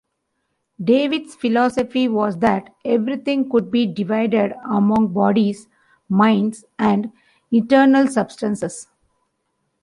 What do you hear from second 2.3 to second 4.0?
that everything could be